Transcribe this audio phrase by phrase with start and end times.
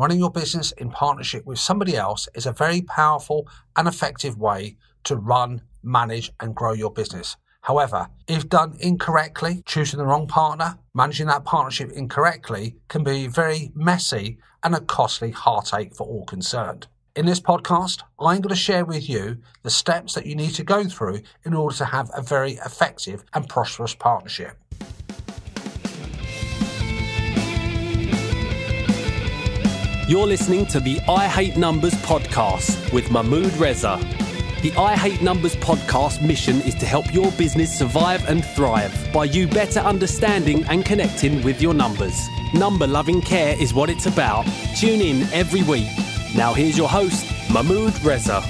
[0.00, 4.74] running your business in partnership with somebody else is a very powerful and effective way
[5.04, 7.36] to run, manage, and grow your business.
[7.60, 13.72] However, if done incorrectly, choosing the wrong partner, managing that partnership incorrectly can be very
[13.74, 16.86] messy and a costly heartache for all concerned.
[17.14, 20.64] In this podcast, I'm going to share with you the steps that you need to
[20.64, 24.56] go through in order to have a very effective and prosperous partnership.
[30.10, 33.96] You're listening to the I Hate Numbers podcast with Mahmood Reza.
[34.60, 39.26] The I Hate Numbers podcast mission is to help your business survive and thrive by
[39.26, 42.28] you better understanding and connecting with your numbers.
[42.52, 44.46] Number loving care is what it's about.
[44.76, 45.86] Tune in every week.
[46.34, 48.42] Now, here's your host, Mahmood Reza.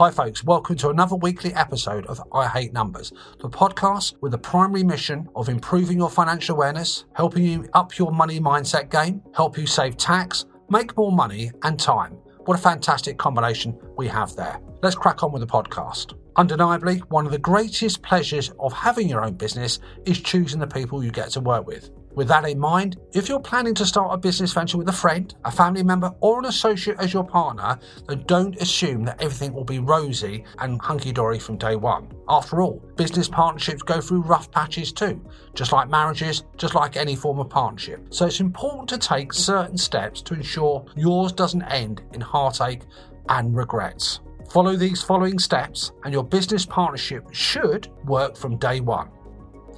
[0.00, 0.42] Hi, folks.
[0.42, 5.28] Welcome to another weekly episode of I Hate Numbers, the podcast with the primary mission
[5.36, 9.98] of improving your financial awareness, helping you up your money mindset game, help you save
[9.98, 12.12] tax, make more money, and time.
[12.46, 14.58] What a fantastic combination we have there.
[14.82, 16.14] Let's crack on with the podcast.
[16.36, 21.04] Undeniably, one of the greatest pleasures of having your own business is choosing the people
[21.04, 21.90] you get to work with.
[22.14, 25.32] With that in mind, if you're planning to start a business venture with a friend,
[25.44, 29.64] a family member, or an associate as your partner, then don't assume that everything will
[29.64, 32.08] be rosy and hunky dory from day one.
[32.28, 37.14] After all, business partnerships go through rough patches too, just like marriages, just like any
[37.14, 38.04] form of partnership.
[38.10, 42.82] So it's important to take certain steps to ensure yours doesn't end in heartache
[43.28, 44.20] and regrets.
[44.50, 49.08] Follow these following steps, and your business partnership should work from day one.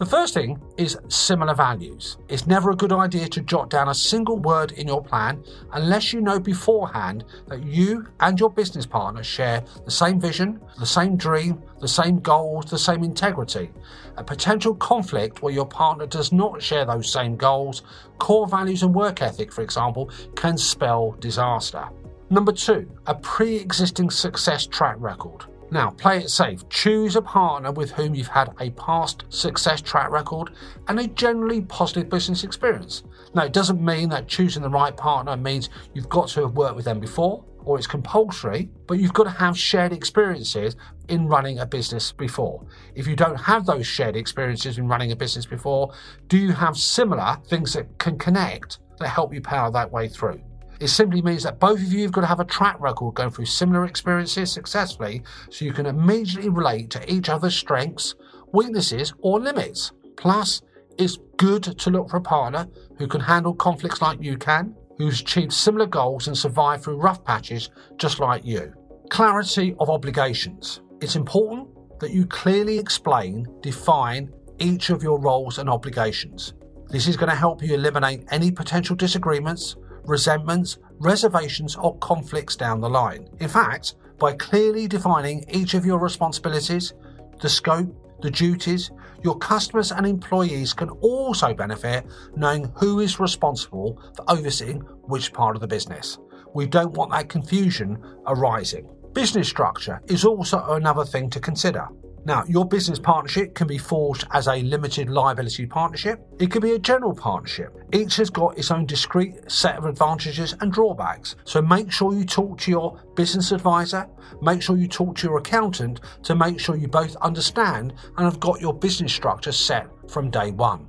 [0.03, 2.17] The first thing is similar values.
[2.29, 6.13] It's never a good idea to jot down a single word in your plan unless
[6.13, 11.17] you know beforehand that you and your business partner share the same vision, the same
[11.17, 13.71] dream, the same goals, the same integrity.
[14.17, 17.83] A potential conflict where your partner does not share those same goals,
[18.19, 21.89] core values, and work ethic, for example, can spell disaster.
[22.29, 25.45] Number two, a pre existing success track record.
[25.73, 26.69] Now, play it safe.
[26.69, 30.51] Choose a partner with whom you've had a past success track record
[30.87, 33.05] and a generally positive business experience.
[33.33, 36.77] Now, it doesn't mean that choosing the right partner means you've got to have worked
[36.77, 40.77] with them before or it's compulsory, but you've got to have shared experiences
[41.09, 42.67] in running a business before.
[42.95, 45.95] If you don't have those shared experiences in running a business before,
[46.29, 50.43] do you have similar things that can connect that help you power that way through?
[50.83, 53.31] It simply means that both of you have got to have a track record going
[53.31, 58.17] through similar experiences successfully so you can immediately relate to each other's strengths,
[58.53, 59.93] weaknesses, or limits.
[60.17, 60.61] Plus,
[60.99, 65.21] it's good to look for a partner who can handle conflicts like you can, who's
[65.21, 68.75] achieved similar goals and survived through rough patches just like you.
[69.09, 70.81] Clarity of obligations.
[71.01, 71.69] It's important
[72.01, 76.55] that you clearly explain, define each of your roles and obligations.
[76.89, 82.81] This is going to help you eliminate any potential disagreements resentments, reservations, or conflicts down
[82.81, 83.29] the line.
[83.41, 86.95] In fact, by clearly defining each of your responsibilities,
[87.41, 87.93] the scope,
[88.23, 88.91] the duties,
[89.25, 95.57] your customers and employees can also benefit knowing who is responsible for overseeing which part
[95.57, 96.19] of the business.
[96.55, 98.89] We don't want that confusion arising.
[99.13, 101.89] Business structure is also another thing to consider.
[102.25, 106.25] Now, your business partnership can be forged as a limited liability partnership.
[106.39, 107.77] It could be a general partnership.
[107.93, 111.35] Each has got its own discrete set of advantages and drawbacks.
[111.45, 114.09] So make sure you talk to your business advisor,
[114.41, 118.39] make sure you talk to your accountant to make sure you both understand and have
[118.39, 120.89] got your business structure set from day one.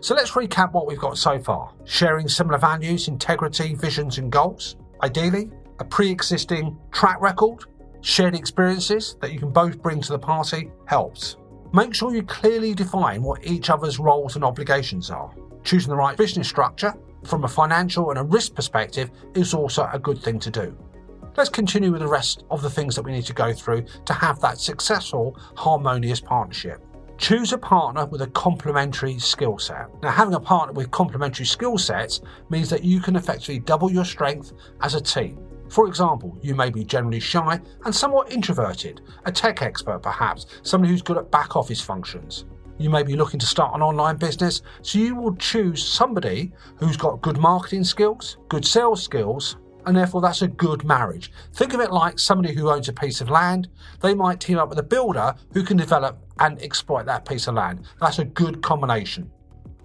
[0.00, 1.72] So let's recap what we've got so far.
[1.84, 4.76] Sharing similar values, integrity, visions, and goals.
[5.02, 7.64] Ideally, a pre existing track record
[8.04, 11.38] shared experiences that you can both bring to the party helps.
[11.72, 15.34] Make sure you clearly define what each other's roles and obligations are.
[15.64, 16.92] Choosing the right business structure
[17.24, 20.76] from a financial and a risk perspective is also a good thing to do.
[21.34, 24.12] Let's continue with the rest of the things that we need to go through to
[24.12, 26.84] have that successful, harmonious partnership.
[27.16, 29.88] Choose a partner with a complementary skill set.
[30.02, 34.04] Now, having a partner with complementary skill sets means that you can effectively double your
[34.04, 34.52] strength
[34.82, 35.38] as a team.
[35.68, 40.92] For example, you may be generally shy and somewhat introverted, a tech expert perhaps, somebody
[40.92, 42.44] who's good at back office functions.
[42.78, 46.96] You may be looking to start an online business, so you will choose somebody who's
[46.96, 49.56] got good marketing skills, good sales skills,
[49.86, 51.30] and therefore that's a good marriage.
[51.52, 53.68] Think of it like somebody who owns a piece of land.
[54.00, 57.54] They might team up with a builder who can develop and exploit that piece of
[57.54, 57.84] land.
[58.00, 59.30] That's a good combination.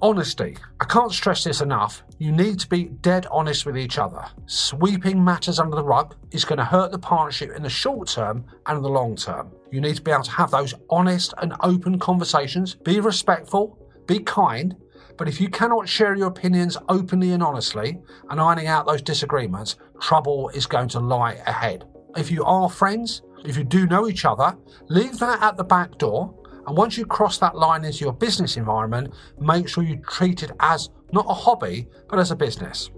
[0.01, 0.56] Honesty.
[0.80, 2.04] I can't stress this enough.
[2.19, 4.25] You need to be dead honest with each other.
[4.46, 8.46] Sweeping matters under the rug is going to hurt the partnership in the short term
[8.66, 9.51] and the long term.
[9.72, 14.19] You need to be able to have those honest and open conversations, be respectful, be
[14.19, 14.74] kind,
[15.18, 18.00] but if you cannot share your opinions openly and honestly
[18.30, 21.84] and ironing out those disagreements, trouble is going to lie ahead.
[22.16, 24.57] If you are friends, if you do know each other,
[24.88, 26.34] leave that at the back door.
[26.69, 30.51] And once you cross that line into your business environment, make sure you treat it
[30.60, 32.92] as not a hobby, but as a business.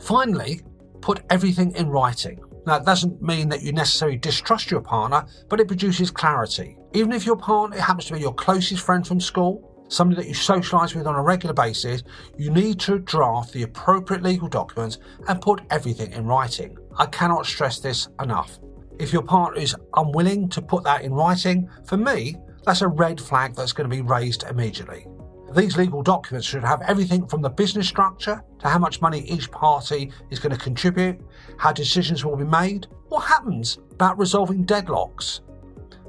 [0.00, 0.60] Finally,
[1.00, 2.38] put everything in writing.
[2.68, 6.76] Now, that doesn't mean that you necessarily distrust your partner, but it produces clarity.
[6.92, 10.34] Even if your partner happens to be your closest friend from school, somebody that you
[10.34, 12.04] socialise with on a regular basis,
[12.38, 16.78] you need to draft the appropriate legal documents and put everything in writing.
[16.96, 18.60] I cannot stress this enough.
[19.00, 23.20] If your partner is unwilling to put that in writing, for me, that's a red
[23.20, 25.06] flag that's going to be raised immediately.
[25.54, 29.50] These legal documents should have everything from the business structure to how much money each
[29.52, 31.20] party is going to contribute,
[31.56, 35.40] how decisions will be made, what happens about resolving deadlocks,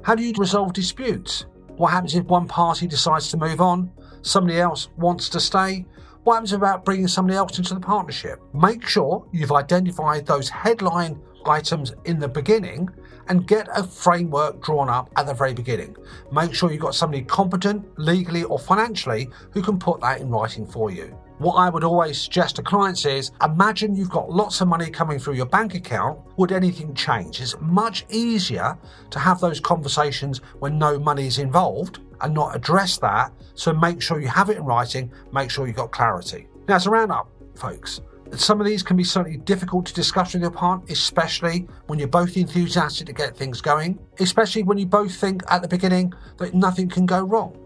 [0.02, 1.46] how do you resolve disputes,
[1.76, 3.90] what happens if one party decides to move on,
[4.22, 5.86] somebody else wants to stay?
[6.24, 8.40] What happens about bringing somebody else into the partnership?
[8.52, 12.88] Make sure you've identified those headline items in the beginning
[13.28, 15.96] and get a framework drawn up at the very beginning.
[16.32, 20.66] Make sure you've got somebody competent, legally or financially, who can put that in writing
[20.66, 21.16] for you.
[21.38, 25.20] What I would always suggest to clients is imagine you've got lots of money coming
[25.20, 26.18] through your bank account.
[26.36, 27.40] Would anything change?
[27.40, 28.76] It's much easier
[29.10, 33.32] to have those conversations when no money is involved and not address that.
[33.54, 36.48] So make sure you have it in writing, make sure you've got clarity.
[36.66, 38.00] Now, as a roundup, folks,
[38.36, 42.08] some of these can be certainly difficult to discuss with your partner, especially when you're
[42.08, 46.54] both enthusiastic to get things going, especially when you both think at the beginning that
[46.54, 47.56] nothing can go wrong.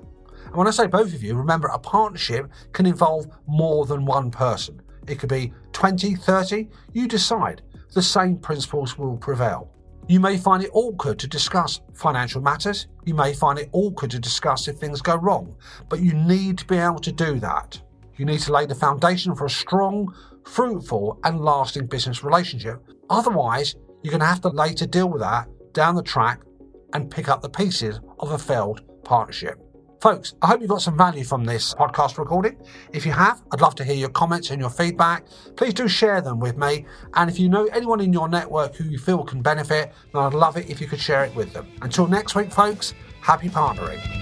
[0.46, 4.30] And when I say both of you, remember a partnership can involve more than one
[4.30, 4.82] person.
[5.08, 7.62] It could be 20, 30, you decide.
[7.92, 9.70] The same principles will prevail.
[10.08, 12.86] You may find it awkward to discuss financial matters.
[13.04, 15.56] You may find it awkward to discuss if things go wrong,
[15.88, 17.80] but you need to be able to do that.
[18.16, 20.14] You need to lay the foundation for a strong,
[20.44, 22.82] fruitful, and lasting business relationship.
[23.10, 26.40] Otherwise, you're going to have to later deal with that down the track
[26.92, 29.58] and pick up the pieces of a failed partnership.
[30.02, 32.60] Folks, I hope you got some value from this podcast recording.
[32.92, 35.26] If you have, I'd love to hear your comments and your feedback.
[35.56, 36.86] Please do share them with me.
[37.14, 40.34] And if you know anyone in your network who you feel can benefit, then I'd
[40.34, 41.68] love it if you could share it with them.
[41.82, 44.21] Until next week, folks, happy partnering.